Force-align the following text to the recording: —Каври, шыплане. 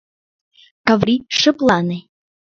—Каври, 0.87 1.15
шыплане. 1.39 1.99